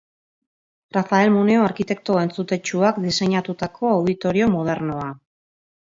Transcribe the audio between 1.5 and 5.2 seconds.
arkitekto entzutetsuak diseinatutako auditorio modernoa.